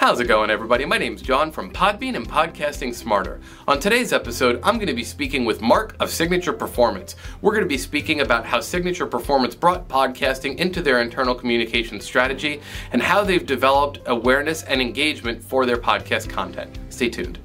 [0.00, 0.86] How's it going, everybody?
[0.86, 3.38] My name's John from Podbean and Podcasting Smarter.
[3.68, 7.16] On today's episode, I'm going to be speaking with Mark of Signature Performance.
[7.42, 12.00] We're going to be speaking about how Signature Performance brought podcasting into their internal communication
[12.00, 16.78] strategy and how they've developed awareness and engagement for their podcast content.
[16.88, 17.38] Stay tuned.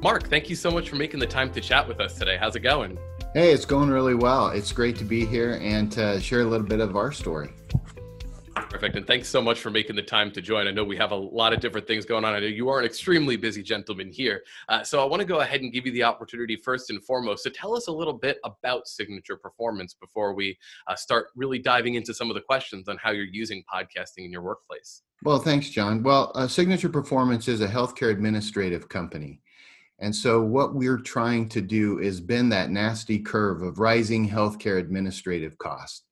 [0.00, 2.38] Mark, thank you so much for making the time to chat with us today.
[2.40, 2.96] How's it going?
[3.34, 4.48] Hey, it's going really well.
[4.48, 7.50] It's great to be here and to share a little bit of our story.
[8.68, 8.96] Perfect.
[8.96, 10.66] And thanks so much for making the time to join.
[10.66, 12.34] I know we have a lot of different things going on.
[12.34, 14.42] I know you are an extremely busy gentleman here.
[14.68, 17.44] Uh, so I want to go ahead and give you the opportunity first and foremost
[17.44, 21.94] to tell us a little bit about Signature Performance before we uh, start really diving
[21.94, 25.02] into some of the questions on how you're using podcasting in your workplace.
[25.22, 26.02] Well, thanks, John.
[26.02, 29.40] Well, uh, Signature Performance is a healthcare administrative company.
[30.00, 34.78] And so, what we're trying to do is bend that nasty curve of rising healthcare
[34.78, 36.02] administrative costs.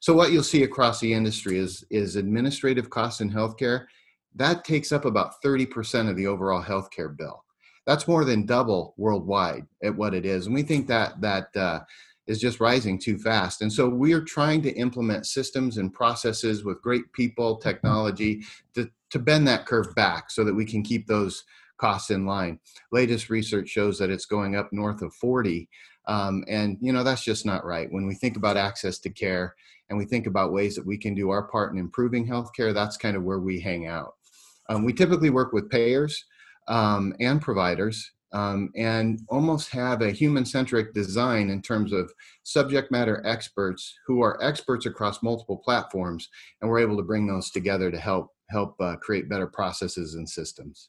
[0.00, 3.86] So what you'll see across the industry is is administrative costs in healthcare.
[4.34, 7.44] That takes up about 30% of the overall healthcare bill.
[7.86, 11.80] That's more than double worldwide at what it is, and we think that that uh,
[12.28, 13.62] is just rising too fast.
[13.62, 18.90] And so we are trying to implement systems and processes with great people, technology to
[19.10, 21.44] to bend that curve back so that we can keep those
[21.78, 22.60] costs in line.
[22.92, 25.68] Latest research shows that it's going up north of 40.
[26.06, 27.90] Um, and you know that's just not right.
[27.90, 29.54] When we think about access to care
[29.88, 32.96] and we think about ways that we can do our part in improving healthcare, that's
[32.96, 34.14] kind of where we hang out.
[34.68, 36.24] Um, we typically work with payers
[36.68, 42.90] um, and providers um, and almost have a human centric design in terms of subject
[42.90, 46.28] matter experts who are experts across multiple platforms,
[46.60, 50.28] and we're able to bring those together to help help uh, create better processes and
[50.28, 50.88] systems.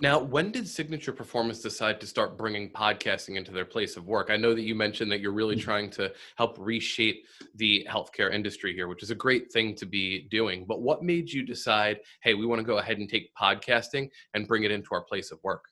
[0.00, 4.30] Now, when did Signature Performance decide to start bringing podcasting into their place of work?
[4.30, 5.60] I know that you mentioned that you're really mm.
[5.60, 10.28] trying to help reshape the healthcare industry here, which is a great thing to be
[10.30, 10.64] doing.
[10.68, 14.46] But what made you decide, hey, we want to go ahead and take podcasting and
[14.46, 15.64] bring it into our place of work?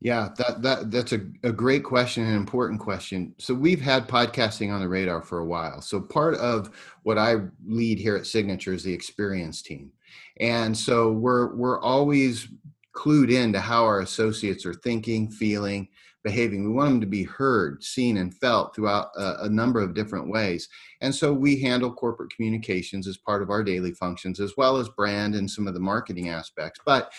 [0.00, 3.34] Yeah, that that that's a, a great question, an important question.
[3.38, 5.80] So we've had podcasting on the radar for a while.
[5.80, 6.70] So part of
[7.04, 9.92] what I lead here at Signature is the experience team.
[10.40, 12.48] And so we're we're always
[12.92, 15.88] clued in to how our associates are thinking, feeling,
[16.22, 16.64] behaving.
[16.64, 20.30] We want them to be heard, seen, and felt throughout a, a, number of different
[20.30, 20.68] ways.
[21.00, 24.88] And so we handle corporate communications as part of our daily functions, as well as
[24.90, 26.80] brand and some of the marketing aspects.
[26.84, 27.12] But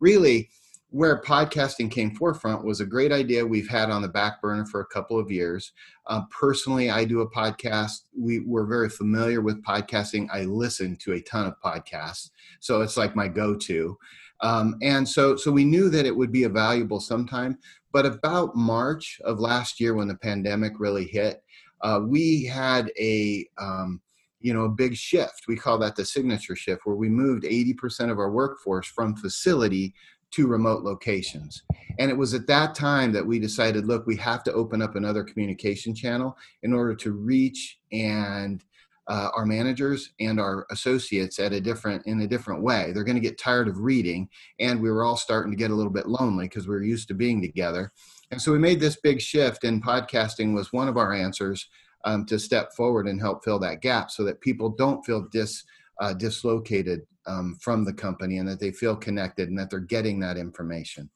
[0.00, 0.48] really,
[0.90, 4.80] where podcasting came forefront was a great idea we've had on the back burner for
[4.80, 5.72] a couple of years.
[6.06, 8.02] Uh, personally, I do a podcast.
[8.16, 10.28] We, we're very familiar with podcasting.
[10.32, 13.98] I listen to a ton of podcasts, so it's like my go-to.
[14.40, 17.58] Um, and so, so we knew that it would be a valuable sometime.
[17.92, 21.42] But about March of last year, when the pandemic really hit,
[21.80, 24.00] uh, we had a um,
[24.40, 25.44] you know a big shift.
[25.48, 29.94] We call that the signature shift, where we moved 80% of our workforce from facility
[30.32, 31.62] to remote locations.
[31.98, 34.96] And it was at that time that we decided, look, we have to open up
[34.96, 38.62] another communication channel in order to reach and
[39.08, 42.92] uh, our managers and our associates at a different in a different way.
[42.92, 44.28] They're going to get tired of reading
[44.58, 47.08] and we were all starting to get a little bit lonely because we were used
[47.08, 47.92] to being together.
[48.30, 51.68] And so we made this big shift and podcasting was one of our answers
[52.04, 55.64] um, to step forward and help fill that gap so that people don't feel dis
[56.00, 60.20] uh, dislocated um, from the company and that they feel connected and that they're getting
[60.20, 61.08] that information.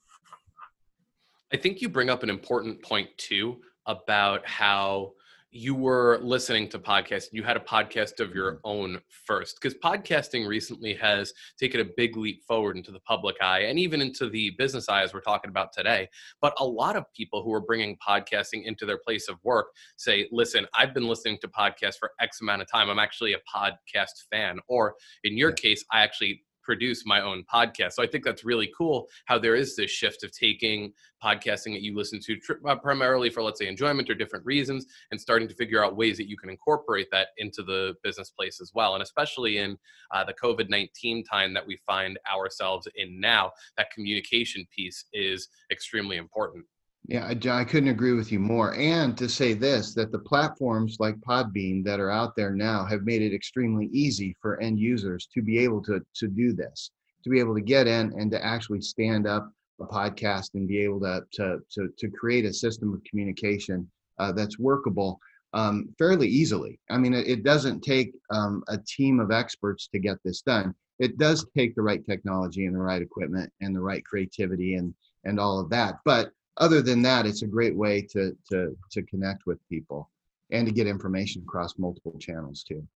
[1.52, 5.12] I think you bring up an important point too about how
[5.52, 8.60] you were listening to podcasts you had a podcast of your mm-hmm.
[8.64, 13.60] own first because podcasting recently has taken a big leap forward into the public eye
[13.60, 16.08] and even into the business eye as we're talking about today.
[16.40, 19.66] But a lot of people who are bringing podcasting into their place of work
[19.96, 22.88] say listen i've been listening to podcasts for x amount of time.
[22.88, 24.60] I'm actually a podcast fan.
[24.68, 24.94] Or
[25.24, 27.94] in your case i actually produce my own podcast.
[27.94, 31.82] So I think that's really cool how there is this shift of taking podcasting that
[31.82, 35.54] you listen to uh, primarily for, let's say, enjoyment or different reasons and starting to
[35.56, 38.94] figure out ways that you can incorporate that into the business place as well.
[38.94, 39.76] And especially in
[40.14, 45.48] uh, the COVID 19 time that we find ourselves in now, that communication piece is
[45.72, 46.64] extremely important.
[47.08, 48.74] Yeah, John, I couldn't agree with you more.
[48.76, 53.02] And to say this, that the platforms like Podbean that are out there now have
[53.02, 56.90] made it extremely easy for end users to be able to, to do this,
[57.24, 59.50] to be able to get in and to actually stand up
[59.80, 64.30] a podcast and be able to, to, to, to create a system of communication uh,
[64.30, 65.18] that's workable
[65.52, 66.78] um, fairly easily.
[66.90, 70.74] I mean, it, it doesn't take um, a team of experts to get this done.
[70.98, 74.94] It does take the right technology and the right equipment and the right creativity and,
[75.24, 75.94] and all of that.
[76.04, 80.10] But other than that, it's a great way to to to connect with people
[80.50, 82.86] and to get information across multiple channels too.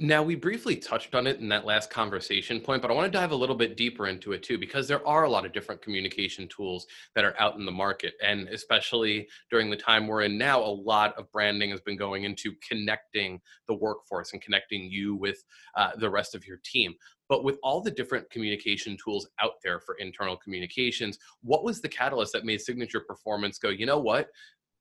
[0.00, 3.16] Now, we briefly touched on it in that last conversation point, but I want to
[3.16, 5.80] dive a little bit deeper into it too, because there are a lot of different
[5.80, 8.14] communication tools that are out in the market.
[8.20, 12.24] And especially during the time we're in now, a lot of branding has been going
[12.24, 15.44] into connecting the workforce and connecting you with
[15.76, 16.94] uh, the rest of your team.
[17.32, 21.88] But with all the different communication tools out there for internal communications, what was the
[21.88, 24.28] catalyst that made Signature Performance go, you know what?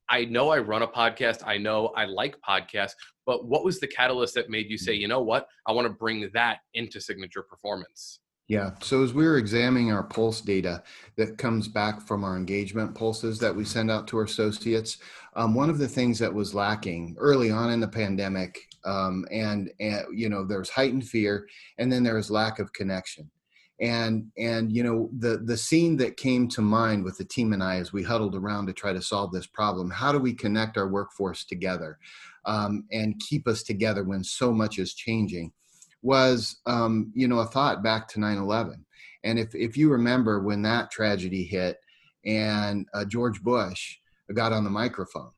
[0.09, 1.47] I know I run a podcast.
[1.47, 2.95] I know I like podcasts,
[3.25, 5.93] but what was the catalyst that made you say, you know what, I want to
[5.93, 8.19] bring that into signature performance?
[8.51, 8.71] Yeah.
[8.81, 10.83] So as we were examining our pulse data
[11.15, 14.97] that comes back from our engagement pulses that we send out to our associates,
[15.37, 19.71] um, one of the things that was lacking early on in the pandemic, um, and,
[19.79, 23.31] and you know, there's heightened fear, and then there was lack of connection
[23.79, 27.63] and and you know the the scene that came to mind with the team and
[27.63, 29.89] I as we huddled around to try to solve this problem.
[29.89, 31.97] How do we connect our workforce together
[32.45, 35.53] um, and keep us together when so much is changing?
[36.03, 38.83] Was um, you know a thought back to 9/11,
[39.23, 41.79] and if if you remember when that tragedy hit
[42.25, 43.97] and uh, George Bush
[44.33, 45.31] got on the microphone,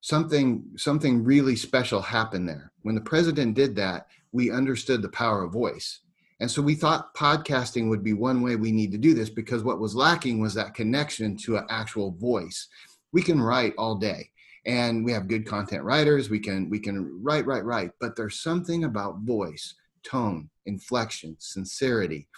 [0.00, 2.72] something something really special happened there.
[2.82, 6.00] When the president did that, we understood the power of voice
[6.40, 9.64] and so we thought podcasting would be one way we need to do this because
[9.64, 12.68] what was lacking was that connection to an actual voice.
[13.12, 14.30] We can write all day
[14.64, 16.30] and we have good content writers.
[16.30, 19.74] We can we can write, write, write, but there's something about voice,
[20.08, 22.28] tone, inflection, sincerity,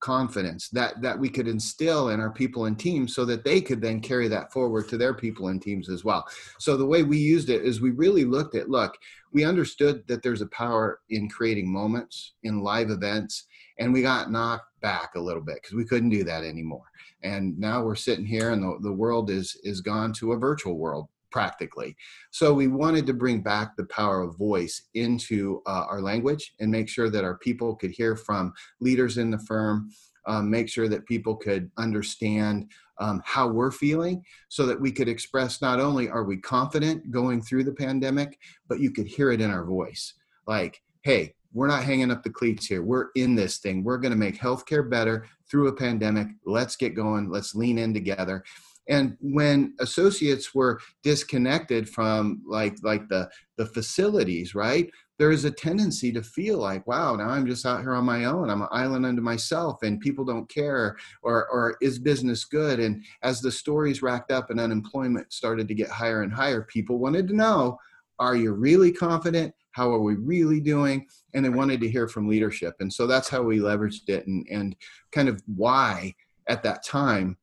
[0.00, 3.80] confidence that that we could instill in our people and teams so that they could
[3.80, 6.24] then carry that forward to their people and teams as well.
[6.58, 8.96] So the way we used it is we really looked at look,
[9.32, 13.46] we understood that there's a power in creating moments in live events
[13.80, 16.84] and we got knocked back a little bit because we couldn't do that anymore
[17.22, 20.78] and now we're sitting here and the, the world is is gone to a virtual
[20.78, 21.96] world practically
[22.30, 26.70] so we wanted to bring back the power of voice into uh, our language and
[26.70, 29.90] make sure that our people could hear from leaders in the firm
[30.26, 32.70] um, make sure that people could understand
[33.00, 37.40] um, how we're feeling so that we could express not only are we confident going
[37.40, 38.38] through the pandemic
[38.68, 40.14] but you could hear it in our voice
[40.46, 42.82] like hey we're not hanging up the cleats here.
[42.82, 43.82] We're in this thing.
[43.82, 46.28] We're going to make healthcare better through a pandemic.
[46.44, 47.30] Let's get going.
[47.30, 48.44] Let's lean in together.
[48.88, 54.90] And when associates were disconnected from like like the the facilities, right?
[55.18, 58.24] There is a tendency to feel like, wow, now I'm just out here on my
[58.24, 58.48] own.
[58.48, 62.80] I'm an island unto myself, and people don't care, or or is business good?
[62.80, 66.98] And as the stories racked up and unemployment started to get higher and higher, people
[66.98, 67.78] wanted to know,
[68.18, 69.54] are you really confident?
[69.72, 73.28] how are we really doing and they wanted to hear from leadership and so that's
[73.28, 74.74] how we leveraged it and, and
[75.12, 76.12] kind of why
[76.48, 77.36] at that time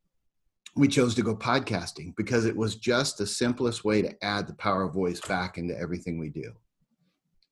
[0.75, 4.53] we chose to go podcasting because it was just the simplest way to add the
[4.53, 6.51] power of voice back into everything we do.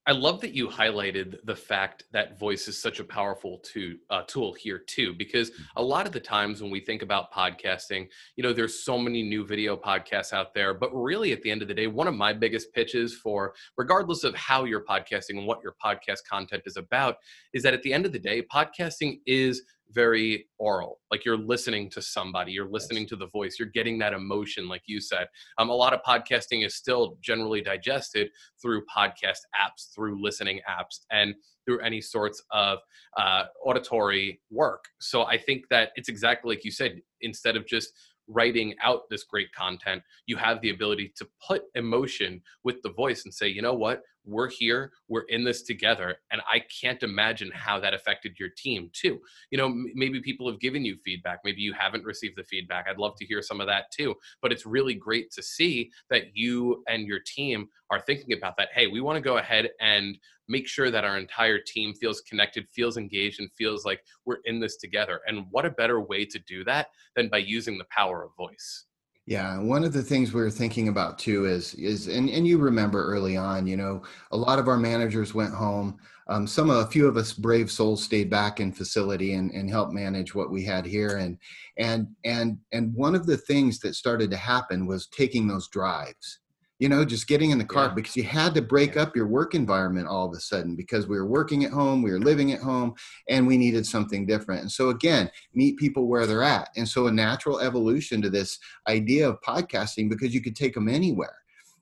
[0.06, 4.24] I love that you highlighted the fact that voice is such a powerful to, uh,
[4.24, 8.44] tool here too, because a lot of the times when we think about podcasting, you
[8.44, 11.70] know, there's so many new video podcasts out there, but really at the end of
[11.70, 15.64] the day, one of my biggest pitches for, regardless of how you're podcasting and what
[15.64, 17.16] your podcast content is about,
[17.54, 21.90] is that at the end of the day, podcasting is very oral like you're listening
[21.90, 25.28] to somebody you're listening to the voice you're getting that emotion like you said.
[25.58, 28.30] Um, a lot of podcasting is still generally digested
[28.62, 31.36] through podcast apps through listening apps and
[31.66, 32.80] through any sorts of
[33.18, 34.86] uh, auditory work.
[35.00, 37.94] So i think that it's exactly like you said instead of just
[38.28, 43.26] writing out this great content you have the ability to put emotion with the voice
[43.26, 44.02] and say you know what?
[44.26, 44.94] We're here.
[45.10, 46.16] We're in this together.
[46.32, 49.20] And i can't imagine how that affected your team too.
[49.52, 51.40] You know m- maybe people have given you feedback.
[51.44, 52.88] Maybe you haven't received the feedback.
[52.88, 54.16] I'd love to hear some of that too.
[54.42, 58.70] But it's really great to see that you and your team are thinking about that
[58.74, 60.18] hey we want to go ahead and
[60.54, 64.60] make sure that our entire team feels connected feels engaged and feels like we're in
[64.60, 68.24] this together and what a better way to do that than by using the power
[68.24, 68.86] of voice
[69.26, 72.58] yeah, one of the things we were thinking about too is is and and you
[72.58, 75.98] remember early on, you know, a lot of our managers went home.
[76.28, 79.94] Um, some a few of us brave souls stayed back in facility and and helped
[79.94, 81.18] manage what we had here.
[81.18, 81.38] And
[81.78, 86.40] and and and one of the things that started to happen was taking those drives
[86.84, 87.94] you know, just getting in the car yeah.
[87.94, 91.16] because you had to break up your work environment all of a sudden because we
[91.16, 92.94] were working at home, we were living at home,
[93.30, 94.64] and we needed something different.
[94.64, 96.68] And so, again, meet people where they're at.
[96.76, 98.60] And so, a natural evolution to this
[98.90, 101.38] idea of podcasting because you could take them anywhere.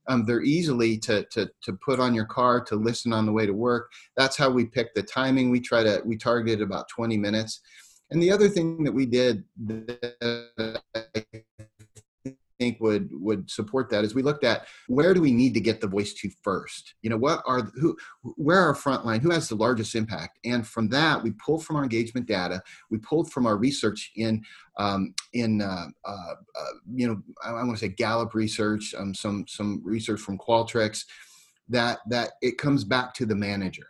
[0.07, 3.47] Um, they're easily to, to to put on your car to listen on the way
[3.47, 3.91] to work.
[4.15, 5.49] That's how we pick the timing.
[5.49, 7.61] We try to we targeted about 20 minutes.
[8.11, 11.25] And the other thing that we did that
[12.61, 15.81] think would would support that is we looked at where do we need to get
[15.81, 16.93] the voice to first?
[17.01, 20.37] You know what are who where are frontline who has the largest impact?
[20.45, 22.61] And from that we pulled from our engagement data.
[22.91, 24.43] We pulled from our research in
[24.77, 29.15] um, in uh, uh, uh, you know i, I want to say gallup research um,
[29.15, 31.05] some some research from qualtrics
[31.69, 33.87] that that it comes back to the manager.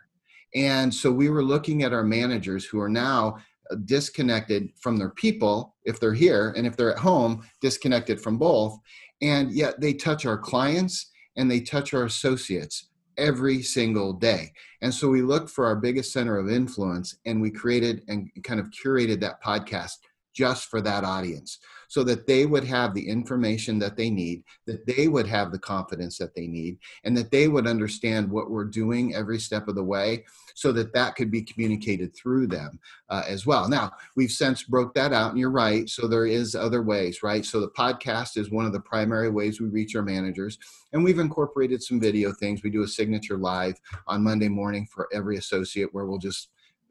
[0.54, 3.38] And so we were looking at our managers who are now
[3.84, 8.78] disconnected from their people if they're here and if they're at home disconnected from both.
[9.20, 14.52] And yet they touch our clients and they touch our associates every single day.
[14.80, 18.60] And so we looked for our biggest center of influence and we created and kind
[18.60, 19.92] of curated that podcast
[20.34, 21.58] just for that audience
[21.92, 25.58] so that they would have the information that they need, that they would have the
[25.58, 29.74] confidence that they need, and that they would understand what we're doing every step of
[29.74, 32.80] the way so that that could be communicated through them
[33.10, 33.68] uh, as well.
[33.68, 35.86] Now, we've since broke that out, and you're right.
[35.86, 37.44] So there is other ways, right?
[37.44, 40.56] So the podcast is one of the primary ways we reach our managers,
[40.94, 42.62] and we've incorporated some video things.
[42.62, 46.48] We do a signature live on Monday morning for every associate where we'll just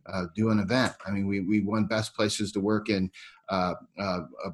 [0.08, 0.94] uh, do an event.
[1.06, 3.10] I mean, we, we won best places to work in,
[3.50, 4.50] uh, uh, uh,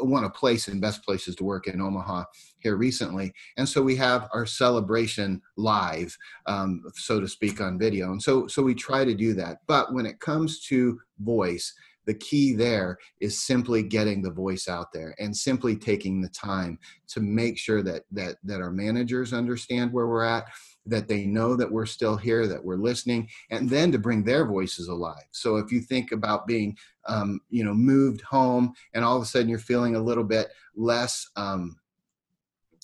[0.00, 2.24] won a place in best places to work in Omaha
[2.58, 3.32] here recently.
[3.56, 6.16] And so we have our celebration live,
[6.46, 8.12] um, so to speak, on video.
[8.12, 9.58] And so, so we try to do that.
[9.66, 11.74] But when it comes to voice,
[12.08, 16.78] the key there is simply getting the voice out there and simply taking the time
[17.06, 20.46] to make sure that that that our managers understand where we're at
[20.88, 24.46] that they know that we're still here, that we're listening, and then to bring their
[24.46, 25.24] voices alive.
[25.30, 26.76] So if you think about being,
[27.06, 30.48] um, you know, moved home, and all of a sudden you're feeling a little bit
[30.74, 31.76] less um,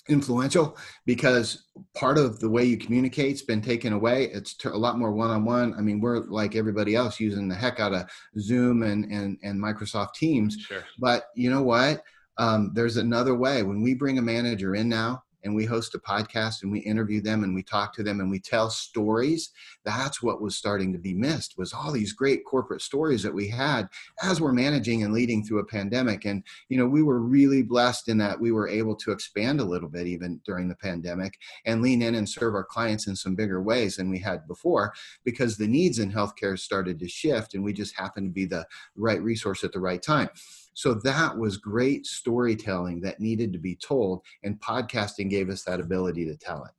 [0.08, 4.24] influential because part of the way you communicate's been taken away.
[4.24, 5.74] It's a lot more one-on-one.
[5.74, 8.08] I mean, we're like everybody else using the heck out of
[8.38, 10.58] Zoom and and and Microsoft Teams.
[10.60, 10.84] Sure.
[10.98, 12.02] But you know what?
[12.36, 13.62] Um, there's another way.
[13.62, 17.20] When we bring a manager in now, and we host a podcast and we interview
[17.20, 19.50] them and we talk to them and we tell stories
[19.84, 23.48] that's what was starting to be missed was all these great corporate stories that we
[23.48, 23.88] had
[24.22, 26.24] as we're managing and leading through a pandemic.
[26.24, 29.64] And you know we were really blessed in that we were able to expand a
[29.64, 33.34] little bit even during the pandemic and lean in and serve our clients in some
[33.34, 34.92] bigger ways than we had before
[35.24, 38.66] because the needs in healthcare started to shift and we just happened to be the
[38.96, 40.28] right resource at the right time
[40.74, 45.80] so that was great storytelling that needed to be told, and podcasting gave us that
[45.80, 46.72] ability to tell it.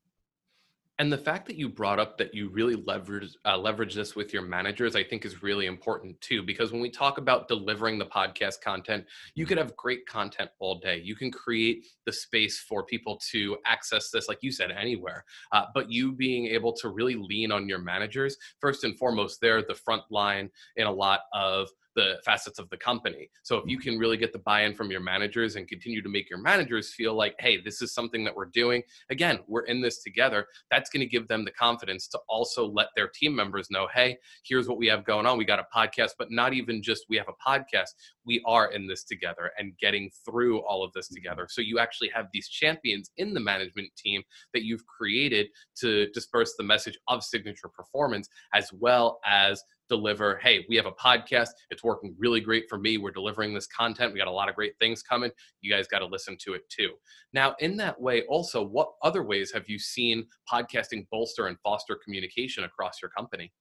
[0.97, 4.31] And the fact that you brought up that you really leverage uh, leverage this with
[4.31, 6.41] your managers, I think, is really important too.
[6.41, 10.79] Because when we talk about delivering the podcast content, you could have great content all
[10.79, 11.01] day.
[11.03, 15.25] You can create the space for people to access this, like you said, anywhere.
[15.51, 19.63] Uh, but you being able to really lean on your managers, first and foremost, they're
[19.63, 23.29] the front line in a lot of the facets of the company.
[23.43, 23.89] So if you mm-hmm.
[23.91, 27.13] can really get the buy-in from your managers and continue to make your managers feel
[27.13, 28.83] like, hey, this is something that we're doing.
[29.09, 30.45] Again, we're in this together.
[30.69, 34.17] That's going to give them the confidence to also let their team members know, hey,
[34.43, 35.37] here's what we have going on.
[35.37, 37.89] We got a podcast, but not even just we have a podcast.
[38.25, 41.15] We are in this together and getting through all of this mm-hmm.
[41.15, 41.47] together.
[41.49, 44.23] So you actually have these champions in the management team
[44.53, 45.47] that you've created
[45.77, 50.91] to disperse the message of signature performance as well as deliver hey we have a
[50.91, 51.49] podcast.
[51.69, 52.97] It's working really great for me.
[52.97, 54.13] We're delivering this content.
[54.13, 55.31] We got a lot of great things coming.
[55.61, 56.91] You guys got to listen to it too.
[57.33, 61.99] Now in that way also what other ways have you seen podcasting bolster and foster
[62.03, 63.51] communication across your company?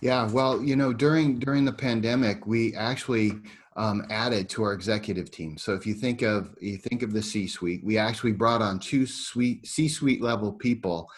[0.00, 3.32] Yeah well you know during during the pandemic we actually
[3.76, 5.58] um, added to our executive team.
[5.58, 8.78] So if you think of you think of the c suite we actually brought on
[8.78, 11.08] two suite c suite level people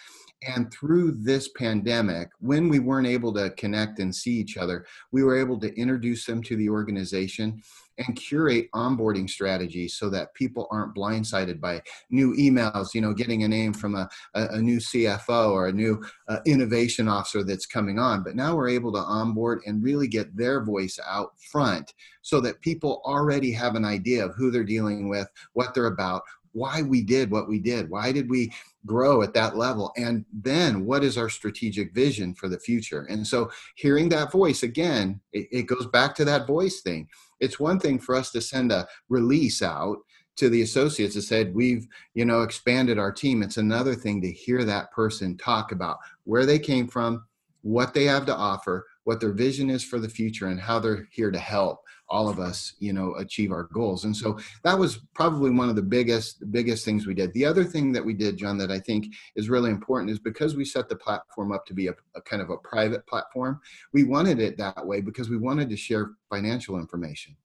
[0.47, 5.23] and through this pandemic, when we weren't able to connect and see each other, we
[5.23, 7.63] were able to introduce them to the organization
[7.99, 13.45] and curate onboarding strategies so that people aren't blindsided by new emails, you know, getting
[13.45, 17.67] a name from a, a, a new CFO or a new uh, innovation officer that's
[17.67, 18.23] coming on.
[18.23, 22.61] But now we're able to onboard and really get their voice out front so that
[22.61, 26.23] people already have an idea of who they're dealing with, what they're about,
[26.57, 27.91] why we did what we did.
[27.91, 28.51] Why did we
[28.87, 29.93] grow at that level?
[29.99, 33.03] And then what is our strategic vision for the future?
[33.11, 37.09] And so hearing that voice again, it, it goes back to that voice thing.
[37.41, 39.99] It's one thing for us to send a release out
[40.37, 44.31] to the associates that said we've you know expanded our team it's another thing to
[44.31, 47.25] hear that person talk about where they came from
[47.63, 51.09] what they have to offer what their vision is for the future and how they're
[51.11, 54.05] here to help all of us you know achieve our goals.
[54.05, 57.33] And so that was probably one of the biggest biggest things we did.
[57.33, 60.57] The other thing that we did john that i think is really important is because
[60.57, 63.61] we set the platform up to be a, a kind of a private platform
[63.93, 67.37] we wanted it that way because we wanted to share financial information.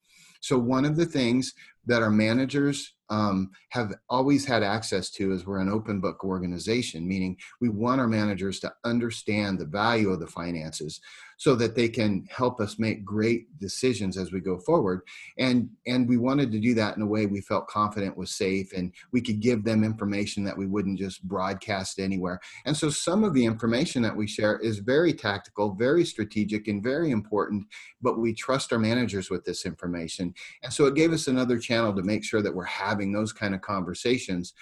[0.42, 1.54] So, one of the things
[1.86, 7.08] that our managers um, have always had access to is we're an open book organization,
[7.08, 11.00] meaning we want our managers to understand the value of the finances
[11.42, 15.02] so that they can help us make great decisions as we go forward.
[15.40, 18.72] And and we wanted to do that in a way we felt confident was safe
[18.74, 22.40] and we could give them information that we wouldn't just broadcast anywhere.
[22.66, 26.84] And so some of the information that we share is very tactical, very strategic, and
[26.84, 27.66] very important,
[28.04, 30.36] but we trust our managers with this information.
[30.62, 33.56] And so it gave us another channel to make sure that we're having those kind
[33.56, 34.54] of conversations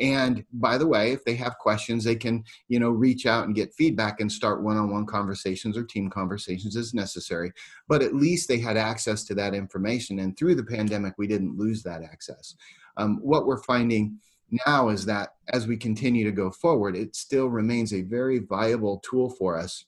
[0.00, 3.54] and by the way if they have questions they can you know reach out and
[3.54, 7.52] get feedback and start one-on-one conversations or team conversations as necessary.
[7.88, 11.58] But at least they had access to that information and through the pandemic we didn't
[11.58, 12.54] lose that access.
[12.96, 14.18] Um, what we're finding
[14.66, 18.98] now is that as we continue to go forward it still remains a very viable
[19.04, 19.84] tool for us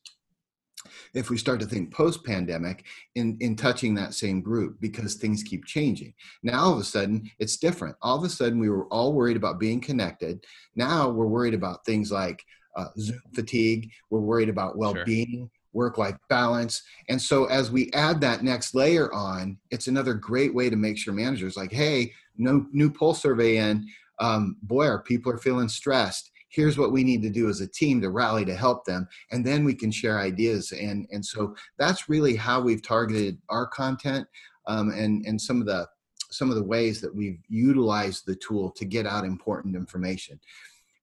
[1.15, 2.85] if we start to think post pandemic
[3.15, 6.15] in, in touching that same group because things keep changing.
[6.43, 7.97] Now, all of a sudden, it's different.
[8.03, 10.45] All of a sudden, we were all worried about being connected.
[10.75, 12.45] Now, we're worried about things like
[12.77, 15.39] uh, Zoom fatigue, we're worried about well being.
[15.39, 15.51] Sure.
[15.73, 16.83] Work life balance.
[17.09, 20.99] And so, as we add that next layer on, it's another great way to make
[20.99, 23.87] sure managers like, hey, no new poll survey in.
[24.19, 27.67] Um, boy, our people are feeling stressed here's what we need to do as a
[27.67, 31.55] team to rally to help them and then we can share ideas and and so
[31.79, 34.27] that's really how we've targeted our content
[34.67, 35.87] um, and and some of the
[36.31, 40.39] some of the ways that we've utilized the tool to get out important information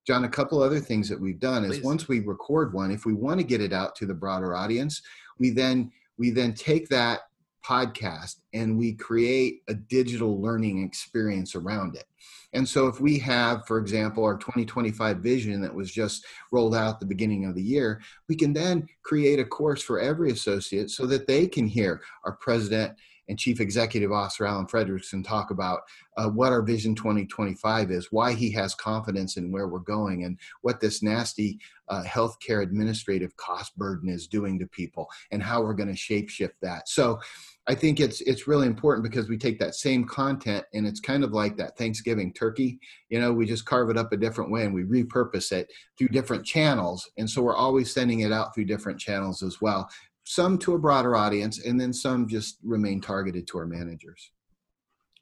[0.06, 1.84] john a couple other things that we've done is Please.
[1.84, 5.02] once we record one if we want to get it out to the broader audience
[5.38, 7.20] we then we then take that
[7.64, 12.04] podcast and we create a digital learning experience around it.
[12.52, 16.94] And so, if we have, for example, our 2025 vision that was just rolled out
[16.94, 20.90] at the beginning of the year, we can then create a course for every associate
[20.90, 22.96] so that they can hear our president
[23.28, 25.80] and Chief Executive Officer Alan Fredrickson talk about
[26.16, 30.38] uh, what our Vision 2025 is, why he has confidence in where we're going, and
[30.62, 31.58] what this nasty
[31.88, 36.54] uh, healthcare administrative cost burden is doing to people, and how we're going to shapeshift
[36.62, 36.88] that.
[36.88, 37.20] So,
[37.70, 41.22] I think it's it's really important because we take that same content and it's kind
[41.22, 42.80] of like that Thanksgiving turkey.
[43.10, 46.08] You know, we just carve it up a different way and we repurpose it through
[46.08, 49.88] different channels, and so we're always sending it out through different channels as well
[50.28, 54.30] some to a broader audience, and then some just remain targeted to our managers.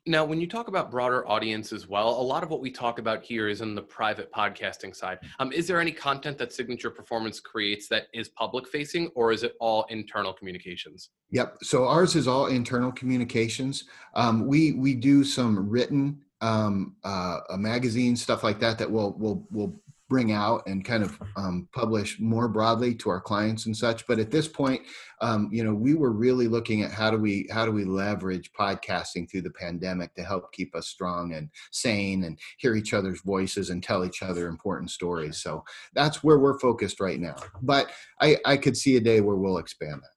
[0.04, 2.98] Now, when you talk about broader audience as well, a lot of what we talk
[2.98, 5.18] about here is in the private podcasting side.
[5.38, 9.44] Um, is there any content that Signature Performance creates that is public facing, or is
[9.44, 11.10] it all internal communications?
[11.30, 11.58] Yep.
[11.62, 13.84] So ours is all internal communications.
[14.14, 19.16] Um, we we do some written um, uh, a magazine stuff like that that will
[19.18, 23.76] will will bring out and kind of um, publish more broadly to our clients and
[23.76, 24.82] such but at this point
[25.20, 28.52] um, you know we were really looking at how do we how do we leverage
[28.52, 33.20] podcasting through the pandemic to help keep us strong and sane and hear each other's
[33.22, 35.38] voices and tell each other important stories.
[35.38, 35.64] So
[35.94, 37.36] that's where we're focused right now.
[37.62, 37.90] But
[38.20, 40.15] i i could see a day where we'll expand that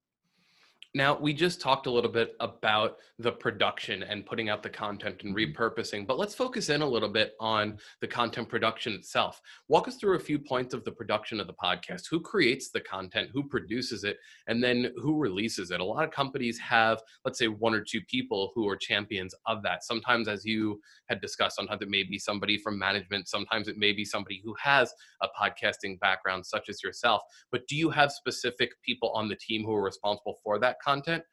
[0.96, 5.22] now, we just talked a little bit about the production and putting out the content
[5.24, 5.54] and mm-hmm.
[5.54, 9.40] repurposing, but let's focus in a little bit on the content production itself.
[9.68, 12.08] Walk us through a few points of the production of the podcast.
[12.10, 15.80] Who creates the content, who produces it, and then who releases it?
[15.80, 19.62] A lot of companies have, let's say, one or two people who are champions of
[19.62, 19.84] that.
[19.84, 23.94] Sometimes, as you had discussed, sometimes it may be somebody from management, sometimes it may
[23.94, 27.22] be somebody who has a podcasting background, such as yourself.
[27.52, 30.78] But do you have specific people on the team who are responsible for that?
[30.84, 31.24] Content?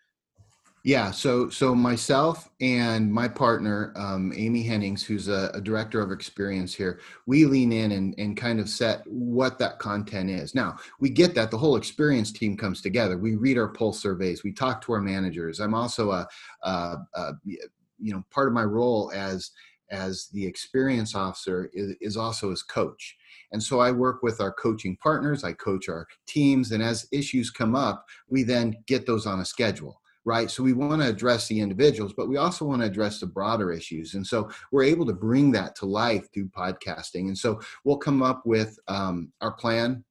[0.86, 6.12] Yeah, so so myself and my partner, um, Amy Hennings, who's a, a, director of
[6.12, 10.54] experience here, we lean in and, and kind of set what that content is.
[10.54, 13.18] Now we get that the whole experience team comes together.
[13.18, 15.58] We read our pulse surveys, we talk to our managers.
[15.58, 16.28] I'm also a,
[16.62, 19.50] a, a you know part of my role as
[19.90, 23.16] as the experience officer is, is also as coach.
[23.52, 27.50] And so I work with our coaching partners, I coach our teams, and as issues
[27.50, 30.50] come up, we then get those on a schedule right?
[30.50, 33.72] So we want to address the individuals, but we also want to address the broader
[33.72, 34.14] issues.
[34.14, 37.28] And so we're able to bring that to life through podcasting.
[37.28, 40.04] And so we'll come up with um, our plan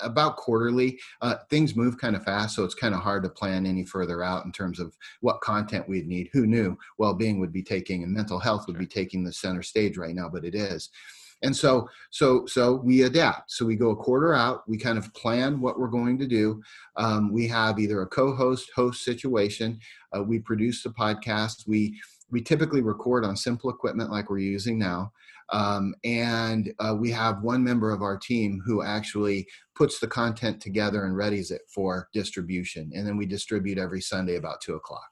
[0.00, 0.98] about quarterly.
[1.20, 4.24] Uh, things move kind of fast, so it's kind of hard to plan any further
[4.24, 6.28] out in terms of what content we'd need.
[6.32, 9.96] Who knew well-being would be taking and mental health would be taking the center stage
[9.96, 10.90] right now, but it is
[11.42, 13.50] and so so so we adapt.
[13.50, 14.62] So we go a quarter out.
[14.68, 16.62] We kind of plan what we're going to do.
[16.96, 19.78] Um, we have either a co-host host situation.
[20.16, 21.66] Uh, we produce the podcast.
[21.66, 22.00] We
[22.30, 25.12] we typically record on simple equipment like we're using now.
[25.50, 30.62] Um, and uh, we have one member of our team who actually puts the content
[30.62, 32.90] together and readies it for distribution.
[32.94, 35.11] And then we distribute every sunday about two o'clock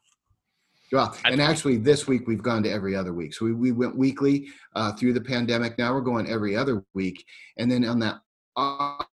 [0.92, 3.33] Well, and actually, this week we've gone to every other week.
[3.35, 5.79] So we, we went weekly uh, through the pandemic.
[5.79, 7.24] Now we're going every other week.
[7.59, 8.16] And then on that
[8.57, 9.07] off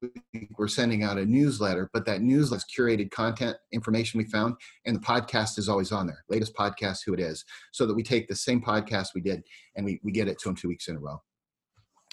[0.00, 4.54] week, we're sending out a newsletter, but that newsletter curated content information we found,
[4.86, 6.24] and the podcast is always on there.
[6.28, 9.42] Latest podcast, who it is, so that we take the same podcast we did
[9.76, 11.20] and we, we get it to them two weeks in a row.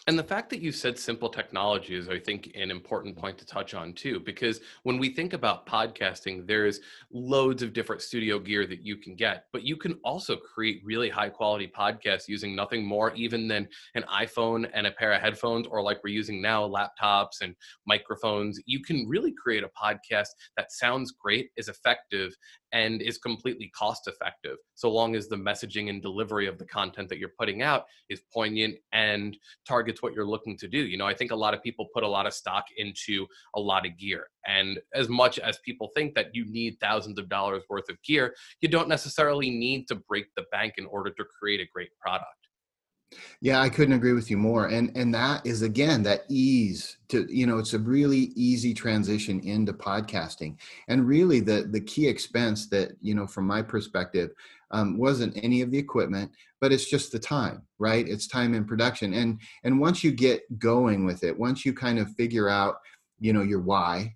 [0.08, 3.46] And the fact that you said simple technology is, I think, an important point to
[3.46, 6.80] touch on too, because when we think about podcasting, there's
[7.12, 11.10] loads of different studio gear that you can get, but you can also create really
[11.10, 15.65] high quality podcasts using nothing more even than an iPhone and a pair of headphones,
[15.65, 17.56] or like we're using now, laptops and
[17.88, 18.62] microphones.
[18.68, 22.36] You can really create a podcast that sounds great, is effective,
[22.76, 27.08] and is completely cost effective so long as the messaging and delivery of the content
[27.08, 30.80] that you're putting out is poignant and targets what you're looking to do.
[30.80, 33.60] You know i think a lot of people put a lot of stock into a
[33.60, 37.64] lot of gear and as much as people think that you need thousands of dollars
[37.70, 41.62] worth of gear you don't necessarily need to break the bank in order to create
[41.62, 42.44] a great product
[43.41, 44.68] yeah, I couldn't agree with you more.
[44.68, 49.39] And and that is again that ease to you know it's a really easy transition
[49.41, 50.58] into podcasting.
[50.88, 54.32] And really the the key expense that you know from my perspective
[54.72, 58.08] um, wasn't any of the equipment, but it's just the time, right?
[58.08, 59.13] It's time in production.
[59.13, 62.78] And and once you get going with it, once you kind of figure out
[63.20, 64.15] you know your why,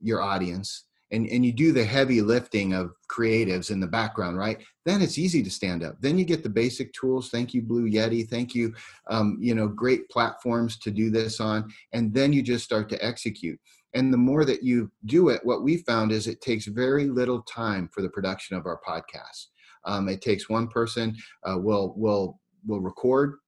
[0.00, 4.62] your audience, and, and you do the heavy lifting of creatives in the background, right?
[4.84, 5.96] Then it's easy to stand up.
[6.00, 7.30] Then you get the basic tools.
[7.30, 8.28] Thank you, Blue Yeti.
[8.28, 8.74] Thank you,
[9.08, 11.72] um, you know, great platforms to do this on.
[11.92, 13.58] And then you just start to execute.
[13.94, 17.42] And the more that you do it, what we found is it takes very little
[17.42, 19.46] time for the production of our podcast.
[19.84, 21.16] Um, it takes one person.
[21.44, 23.38] Uh, will will will record.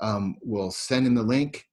[0.00, 1.67] Um, we'll send in the link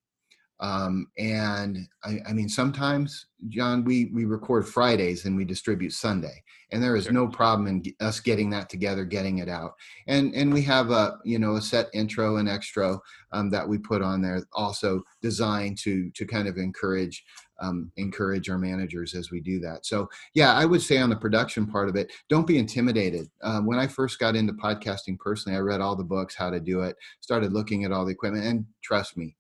[0.60, 6.44] um, and I, I, mean sometimes john we we record fridays and we distribute sunday
[6.72, 7.14] and there is sure.
[7.14, 9.76] no problem in us getting that together getting it out.
[10.08, 13.00] And and we have a you know a set intro and extra
[13.32, 17.24] um, that we put on there also designed to to kind of encourage
[17.62, 19.86] um, encourage our managers as we do that.
[19.86, 23.30] So yeah i would say on the production part of it don't be intimidated.
[23.42, 26.60] Um, when i first got into podcasting personally i read all the books how to
[26.60, 29.36] do it started looking at all the equipment and trust me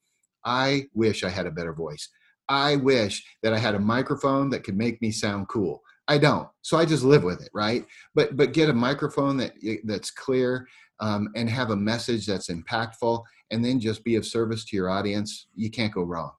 [0.45, 2.07] I wish I had a better voice.
[2.47, 5.81] I wish that I had a microphone that could make me sound cool.
[6.07, 7.83] I don't, so I just live with it, right?
[8.13, 9.53] But but get a microphone that
[9.85, 10.67] that's clear
[10.99, 14.89] um, and have a message that's impactful, and then just be of service to your
[14.89, 15.47] audience.
[15.55, 16.31] You can't go wrong.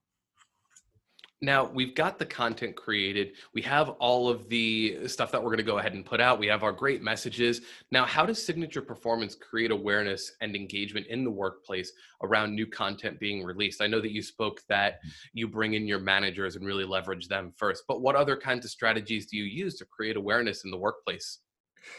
[1.41, 3.33] Now we've got the content created.
[3.53, 6.39] We have all of the stuff that we're going to go ahead and put out.
[6.39, 7.61] We have our great messages.
[7.91, 11.91] Now, how does Signature Performance create awareness and engagement in the workplace
[12.23, 13.81] around new content being released?
[13.81, 14.99] I know that you spoke that
[15.31, 18.71] you bring in your managers and really leverage them first, but what other kinds of
[18.71, 21.39] strategies do you use to create awareness in the workplace?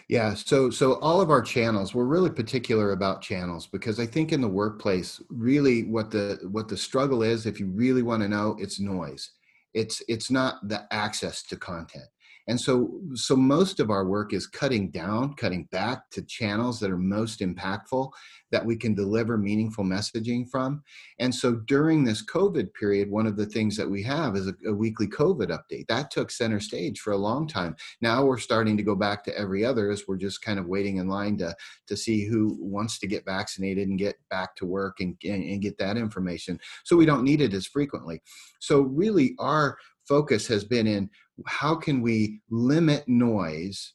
[0.09, 4.33] Yeah, so so all of our channels, we're really particular about channels because I think
[4.33, 8.29] in the workplace, really what the what the struggle is, if you really want to
[8.29, 9.31] know, it's noise.
[9.75, 12.07] It's it's not the access to content.
[12.49, 16.91] And so, so most of our work is cutting down, cutting back to channels that
[16.91, 18.11] are most impactful
[18.51, 20.83] that we can deliver meaningful messaging from.
[21.19, 24.55] And so during this COVID period, one of the things that we have is a,
[24.67, 25.87] a weekly COVID update.
[25.89, 27.77] That took center stage for a long time.
[28.01, 30.97] Now we're starting to go back to every other as we're just kind of waiting
[30.97, 31.55] in line to,
[31.87, 35.61] to see who wants to get vaccinated and get back to work and, and, and
[35.61, 36.59] get that information.
[36.85, 38.23] So we don't need it as frequently.
[38.59, 39.77] So really our
[40.09, 41.11] focus has been in
[41.47, 43.95] how can we limit noise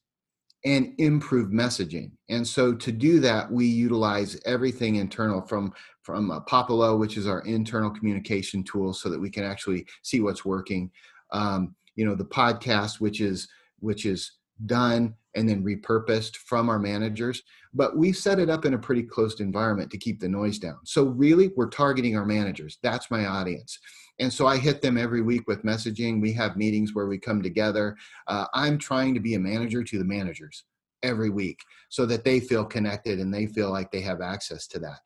[0.66, 2.12] and improve messaging?
[2.30, 7.28] And so to do that we utilize everything internal from from uh, Poppulo which is
[7.28, 10.92] our internal communication tool so that we can actually see what's working.
[11.32, 13.48] Um, you know the podcast which is
[13.80, 14.32] which is
[14.66, 17.42] done and then repurposed from our managers
[17.74, 20.78] but we set it up in a pretty closed environment to keep the noise down.
[20.86, 22.78] So really we're targeting our managers.
[22.84, 23.80] That's my audience
[24.24, 26.22] and so I hit them every week with messaging.
[26.22, 27.98] We have meetings where we come together.
[28.28, 30.64] Uh, I'm trying to be a manager to the managers
[31.04, 31.60] every week
[31.90, 35.00] so that they feel connected and they feel like they have access to that.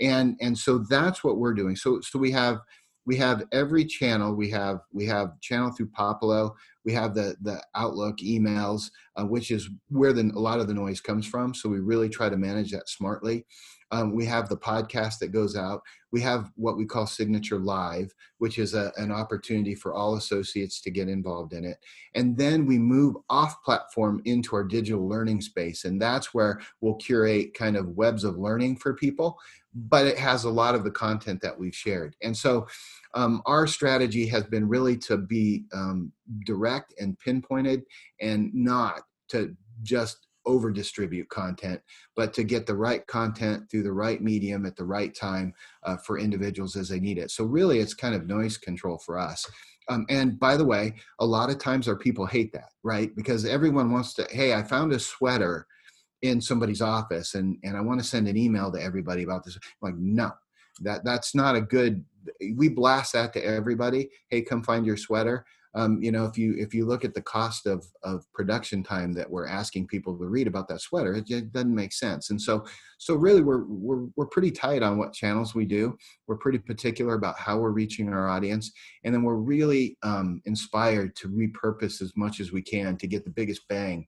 [0.00, 1.76] And and so that's what we're doing.
[1.76, 2.60] So so we have
[3.04, 6.54] we have every channel we have we have channel through Poppulo
[6.84, 10.74] we have the the outlook emails uh, which is where the, a lot of the
[10.74, 13.44] noise comes from so we really try to manage that smartly
[13.92, 15.82] um, we have the podcast that goes out.
[16.12, 20.80] We have what we call Signature Live, which is a, an opportunity for all associates
[20.80, 21.76] to get involved in it.
[22.14, 25.84] And then we move off platform into our digital learning space.
[25.84, 29.38] And that's where we'll curate kind of webs of learning for people,
[29.74, 32.16] but it has a lot of the content that we've shared.
[32.22, 32.66] And so
[33.14, 36.12] um, our strategy has been really to be um,
[36.46, 37.82] direct and pinpointed
[38.22, 39.01] and not
[39.32, 41.80] to just over distribute content,
[42.16, 45.96] but to get the right content through the right medium at the right time uh,
[45.98, 47.30] for individuals as they need it.
[47.30, 49.48] So really, it's kind of noise control for us.
[49.88, 53.14] Um, and by the way, a lot of times our people hate that, right?
[53.14, 55.66] Because everyone wants to, hey, I found a sweater
[56.22, 59.56] in somebody's office and, and I want to send an email to everybody about this.
[59.56, 60.30] I'm like, no,
[60.80, 62.04] that that's not a good
[62.56, 66.54] we blast that to everybody hey come find your sweater um, you know if you
[66.58, 70.26] if you look at the cost of of production time that we're asking people to
[70.26, 72.30] read about that sweater it, it doesn't make sense.
[72.30, 72.64] And so
[72.98, 75.96] so really we're, we're we're pretty tight on what channels we do.
[76.26, 78.72] We're pretty particular about how we're reaching our audience.
[79.04, 83.24] And then we're really um, inspired to repurpose as much as we can to get
[83.24, 84.06] the biggest bang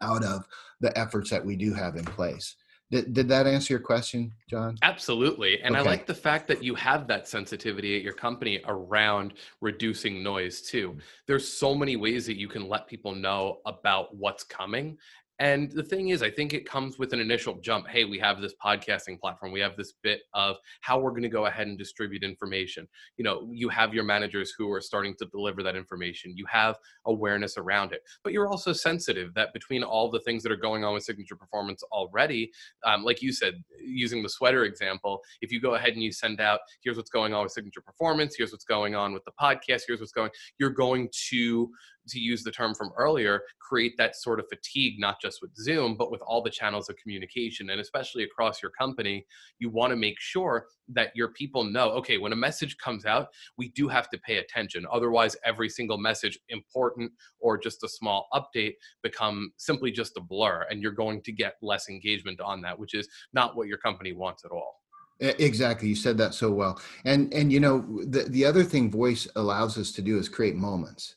[0.00, 0.44] out of
[0.80, 2.54] the efforts that we do have in place
[2.90, 4.78] did, did that answer your question, John?
[4.82, 5.60] Absolutely.
[5.60, 5.84] And okay.
[5.84, 10.62] I like the fact that you have that sensitivity at your company around reducing noise
[10.62, 10.92] too.
[10.92, 11.00] Mm.
[11.26, 14.96] There's so many ways that you can let people know about what's coming
[15.38, 17.86] and the thing is, I think it comes with an initial jump.
[17.86, 19.52] Hey, we have this podcasting platform.
[19.52, 22.88] We have this bit of how we're going to go ahead and distribute information.
[23.16, 26.36] You know, you have your managers who are starting to deliver that information.
[26.36, 30.50] You have awareness around it, but you're also sensitive that between all the things that
[30.50, 32.50] are going on with signature performance already,
[32.84, 36.40] um, like you said, using the sweater example, if you go ahead and you send
[36.40, 39.82] out, here's what's going on with signature performance, here's what's going on with the podcast,
[39.86, 41.70] here's what's going, you're going to
[42.08, 45.96] to use the term from earlier, create that sort of fatigue, not just with Zoom,
[45.96, 47.70] but with all the channels of communication.
[47.70, 49.26] And especially across your company,
[49.58, 53.28] you want to make sure that your people know okay, when a message comes out,
[53.56, 54.86] we do have to pay attention.
[54.90, 60.66] Otherwise, every single message, important or just a small update, become simply just a blur.
[60.70, 64.12] And you're going to get less engagement on that, which is not what your company
[64.12, 64.78] wants at all.
[65.20, 66.80] Exactly, you said that so well.
[67.04, 70.54] And and you know the the other thing voice allows us to do is create
[70.54, 71.16] moments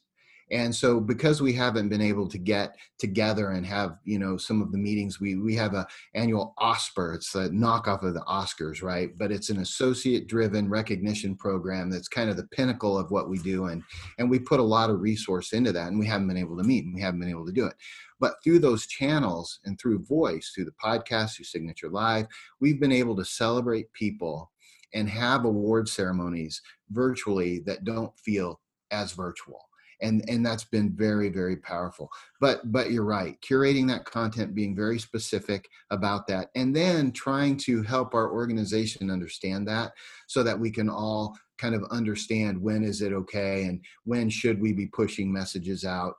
[0.51, 4.61] and so because we haven't been able to get together and have you know some
[4.61, 8.81] of the meetings we we have a annual osper it's a knockoff of the oscars
[8.81, 9.17] right?
[9.17, 13.37] But it's an associate driven recognition program that's kind of the pinnacle of what we
[13.39, 13.83] do and
[14.19, 16.63] and we put a lot of resource into that and we haven't been able to
[16.63, 17.75] meet and we haven't been able to do it.
[18.19, 22.27] But through those channels and through voice through the podcast through signature live
[22.59, 24.51] we've been able to celebrate people
[24.93, 28.59] and have award ceremonies virtually that don't feel
[28.91, 29.70] as virtual
[30.01, 32.09] and and that's been very very powerful.
[32.39, 37.57] But but you're right curating that content being very specific about that and then trying
[37.57, 39.91] to help our organization understand that
[40.27, 44.59] so that we can all kind of understand when is it okay and when should
[44.59, 46.15] we be pushing messages out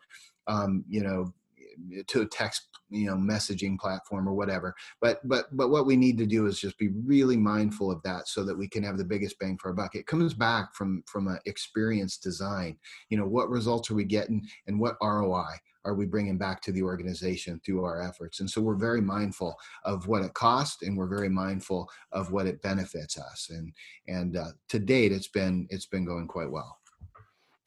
[0.46, 1.32] um, you know
[2.06, 4.74] to text you know messaging platform or whatever.
[5.00, 8.28] But but but what we need to do is just be really mindful of that
[8.28, 9.94] so that we can have the biggest bang for our buck.
[9.94, 12.76] It comes back from from an experience design.
[13.08, 16.72] You know what results are we getting and what roi are we bringing back to
[16.72, 18.38] the organization through our efforts?
[18.38, 22.46] And so we're very mindful of what it costs and we're very mindful of what
[22.46, 23.50] it benefits us.
[23.50, 23.72] And
[24.06, 26.78] and uh, to date it's been it's been going quite well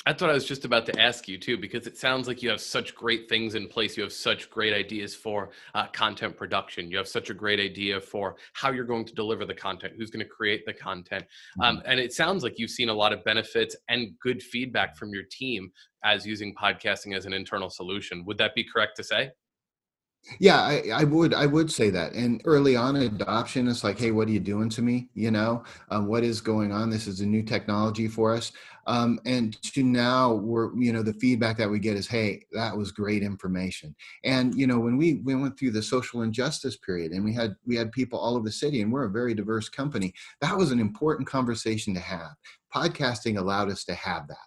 [0.05, 2.49] that's what I was just about to ask you too, because it sounds like you
[2.49, 3.97] have such great things in place.
[3.97, 6.91] You have such great ideas for uh, content production.
[6.91, 10.11] You have such a great idea for how you're going to deliver the content, who's
[10.11, 11.25] going to create the content.
[11.59, 11.91] Um, mm-hmm.
[11.91, 15.23] and it sounds like you've seen a lot of benefits and good feedback from your
[15.31, 15.71] team
[16.03, 18.23] as using podcasting as an internal solution.
[18.25, 19.31] Would that be correct to say?
[20.39, 22.13] Yeah, I, I, would I would say that.
[22.13, 25.09] And early on adoption, it's like, hey, what are you doing to me?
[25.13, 26.89] You know, um, what is going on?
[26.89, 28.51] This is a new technology for us.
[28.87, 32.75] Um, and to now, we're you know the feedback that we get is, hey, that
[32.75, 33.95] was great information.
[34.23, 37.55] And you know, when we we went through the social injustice period, and we had
[37.65, 40.13] we had people all over the city, and we're a very diverse company.
[40.41, 42.35] That was an important conversation to have.
[42.73, 44.37] Podcasting allowed us to have that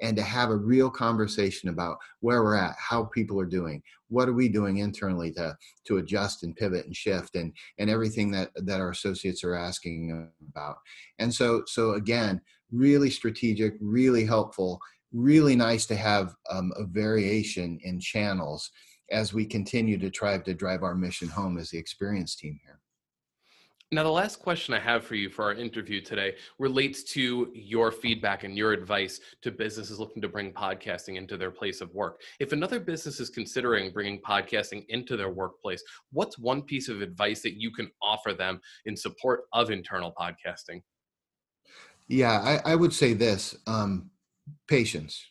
[0.00, 4.28] and to have a real conversation about where we're at, how people are doing, what
[4.28, 8.50] are we doing internally to to adjust and pivot and shift, and and everything that
[8.56, 10.76] that our associates are asking about.
[11.18, 14.80] And so so again, really strategic, really helpful,
[15.12, 18.70] really nice to have um, a variation in channels
[19.10, 22.81] as we continue to try to drive our mission home as the experience team here.
[23.92, 27.92] Now, the last question I have for you for our interview today relates to your
[27.92, 32.22] feedback and your advice to businesses looking to bring podcasting into their place of work.
[32.40, 37.42] If another business is considering bringing podcasting into their workplace, what's one piece of advice
[37.42, 40.80] that you can offer them in support of internal podcasting?
[42.08, 44.08] Yeah, I, I would say this um,
[44.68, 45.22] patience.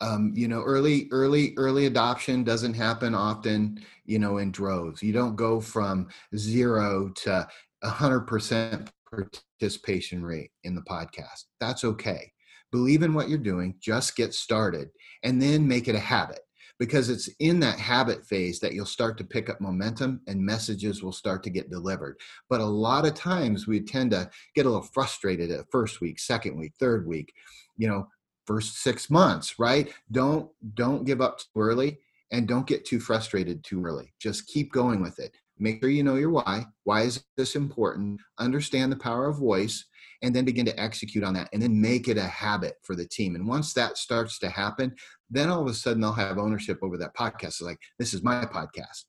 [0.00, 5.02] Um, you know, early, early, early adoption doesn't happen often, you know, in droves.
[5.02, 7.48] You don't go from zero to
[7.84, 11.44] 100% participation rate in the podcast.
[11.60, 12.32] That's okay.
[12.72, 14.88] Believe in what you're doing, just get started,
[15.22, 16.40] and then make it a habit.
[16.78, 21.02] because it's in that habit phase that you'll start to pick up momentum and messages
[21.02, 22.16] will start to get delivered.
[22.50, 26.18] But a lot of times we tend to get a little frustrated at first week,
[26.18, 27.32] second week, third week,
[27.76, 28.06] you know,
[28.46, 29.92] first six months, right?
[30.12, 31.98] Don't don't give up too early
[32.30, 34.12] and don't get too frustrated too early.
[34.20, 35.32] Just keep going with it.
[35.58, 36.66] Make sure you know your why.
[36.84, 38.20] Why is this important?
[38.38, 39.84] Understand the power of voice
[40.22, 43.06] and then begin to execute on that and then make it a habit for the
[43.06, 43.34] team.
[43.34, 44.94] And once that starts to happen,
[45.30, 47.44] then all of a sudden they'll have ownership over that podcast.
[47.44, 49.04] It's like, this is my podcast.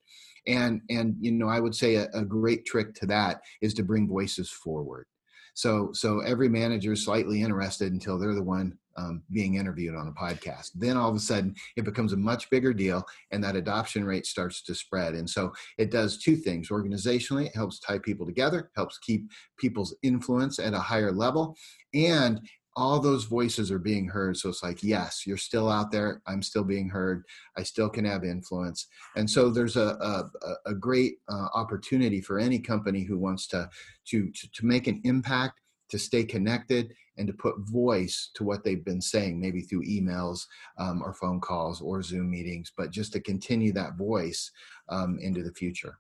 [0.48, 3.84] And, and you know, I would say a, a great trick to that is to
[3.84, 5.06] bring voices forward.
[5.54, 10.08] So, so every manager is slightly interested until they're the one um, being interviewed on
[10.08, 10.72] a podcast.
[10.76, 14.26] Then all of a sudden, it becomes a much bigger deal, and that adoption rate
[14.26, 15.14] starts to spread.
[15.14, 19.96] And so it does two things organizationally, it helps tie people together, helps keep people's
[20.04, 21.56] influence at a higher level,
[21.94, 22.42] and
[22.78, 24.38] all those voices are being heard.
[24.38, 26.22] So it's like, yes, you're still out there.
[26.28, 27.24] I'm still being heard.
[27.58, 28.86] I still can have influence.
[29.16, 33.68] And so there's a, a, a great uh, opportunity for any company who wants to,
[34.10, 38.64] to, to, to make an impact, to stay connected, and to put voice to what
[38.64, 40.42] they've been saying, maybe through emails
[40.78, 44.52] um, or phone calls or Zoom meetings, but just to continue that voice
[44.90, 46.00] um, into the future.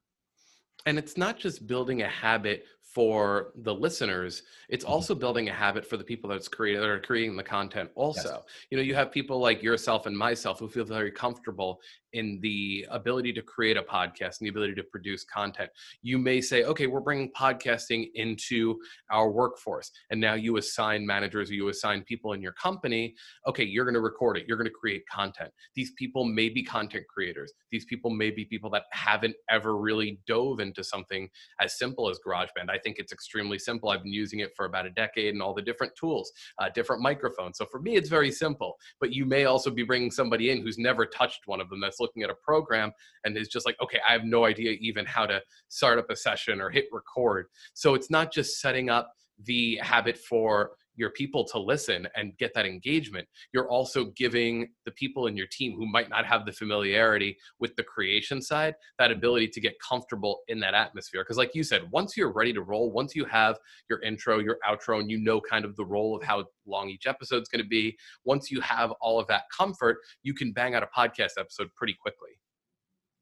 [0.86, 4.93] And it's not just building a habit for the listeners it's mm-hmm.
[4.93, 8.30] also building a habit for the people that's created that are creating the content also
[8.30, 8.41] yes.
[8.71, 11.82] you know you have people like yourself and myself who feel very comfortable
[12.13, 15.70] in the ability to create a podcast and the ability to produce content
[16.02, 18.78] you may say okay we're bringing podcasting into
[19.12, 19.91] our workforce.
[20.10, 23.15] And now you assign managers you assign people in your company
[23.48, 24.46] okay you're going to record it.
[24.48, 25.52] You're going to create content.
[25.76, 27.54] These people may be content creators.
[27.72, 31.30] These people may be people that haven't ever really dove into something
[31.62, 32.70] as simple as garageband.
[32.70, 33.89] I think it's extremely simple.
[33.89, 37.02] I've been using it for about a decade and all the different tools uh, different
[37.02, 37.58] microphones.
[37.58, 38.76] So for me it's very simple.
[39.00, 41.80] But you may also be bringing somebody in who's never touched one of them.
[41.82, 42.91] That's looking at a program
[43.23, 46.15] and is just like, okay, I have no idea even how to start up a
[46.15, 47.47] session or hit record.
[47.73, 49.13] So it's not just setting up
[49.45, 54.91] the habit for your people to listen and get that engagement you're also giving the
[54.91, 59.12] people in your team who might not have the familiarity with the creation side that
[59.12, 61.23] ability to get comfortable in that atmosphere.
[61.23, 63.57] Because like you said once you're ready to roll once you have
[63.89, 67.07] your intro your outro and you know kind of the role of how long each
[67.07, 70.75] episode is going to be once you have all of that comfort you can bang
[70.75, 72.31] out a podcast episode pretty quickly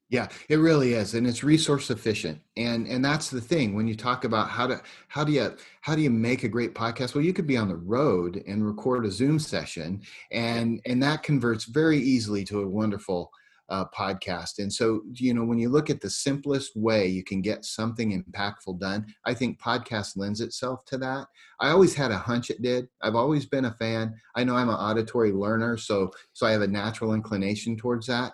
[0.09, 3.95] yeah, it really is, and it's resource efficient, and and that's the thing when you
[3.95, 7.15] talk about how to how do you how do you make a great podcast?
[7.15, 11.23] Well, you could be on the road and record a Zoom session, and and that
[11.23, 13.31] converts very easily to a wonderful
[13.69, 14.59] uh, podcast.
[14.59, 18.23] And so, you know, when you look at the simplest way you can get something
[18.23, 21.25] impactful done, I think podcast lends itself to that.
[21.59, 22.87] I always had a hunch it did.
[23.01, 24.13] I've always been a fan.
[24.35, 28.33] I know I'm an auditory learner, so so I have a natural inclination towards that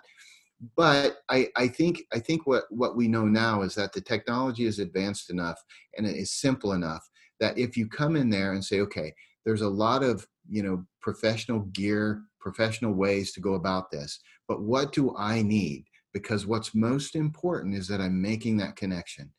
[0.76, 4.64] but I, I think I think what what we know now is that the technology
[4.64, 5.58] is advanced enough
[5.96, 7.08] and it is simple enough
[7.40, 9.12] that if you come in there and say, okay,
[9.44, 14.62] there's a lot of you know professional gear, professional ways to go about this, but
[14.62, 15.84] what do I need?
[16.12, 19.32] Because what's most important is that I'm making that connection.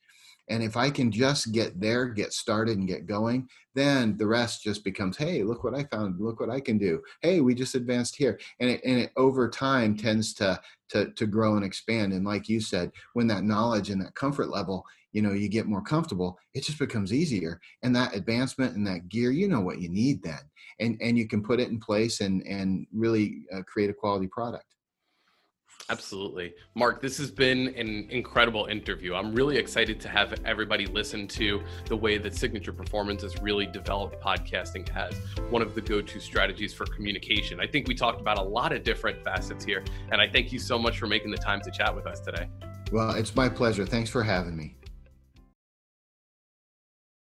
[0.49, 4.63] And if I can just get there, get started, and get going, then the rest
[4.63, 6.19] just becomes, hey, look what I found.
[6.19, 7.01] Look what I can do.
[7.21, 8.39] Hey, we just advanced here.
[8.59, 12.13] And it, and it over time tends to, to, to grow and expand.
[12.13, 15.67] And like you said, when that knowledge and that comfort level, you know, you get
[15.67, 17.61] more comfortable, it just becomes easier.
[17.83, 20.39] And that advancement and that gear, you know what you need then.
[20.79, 24.27] And, and you can put it in place and, and really uh, create a quality
[24.27, 24.72] product.
[25.89, 26.53] Absolutely.
[26.75, 29.15] Mark, this has been an incredible interview.
[29.15, 33.65] I'm really excited to have everybody listen to the way that Signature Performance has really
[33.65, 35.13] developed podcasting as
[35.49, 37.59] one of the go to strategies for communication.
[37.59, 40.59] I think we talked about a lot of different facets here, and I thank you
[40.59, 42.47] so much for making the time to chat with us today.
[42.91, 43.85] Well, it's my pleasure.
[43.85, 44.75] Thanks for having me.